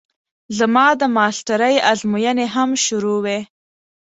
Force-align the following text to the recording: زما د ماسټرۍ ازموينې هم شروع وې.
زما 0.57 0.87
د 0.99 1.01
ماسټرۍ 1.15 1.75
ازموينې 1.91 2.47
هم 2.55 2.69
شروع 2.85 3.17
وې. 3.25 3.39